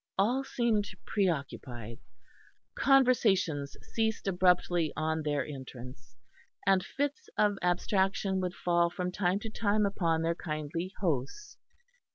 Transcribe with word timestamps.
All 0.17 0.43
seemed 0.43 0.89
preoccupied; 1.05 1.99
conversations 2.73 3.77
ceased 3.83 4.27
abruptly 4.27 4.91
on 4.95 5.21
their 5.21 5.45
entrance, 5.45 6.15
and 6.65 6.83
fits 6.83 7.29
of 7.37 7.59
abstraction 7.61 8.41
would 8.41 8.55
fall 8.55 8.89
from 8.89 9.11
time 9.11 9.37
to 9.41 9.49
time 9.51 9.85
upon 9.85 10.23
their 10.23 10.33
kindly 10.33 10.91
hosts. 11.01 11.59